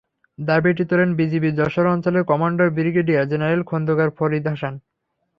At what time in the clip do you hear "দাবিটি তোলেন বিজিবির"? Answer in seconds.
0.39-1.57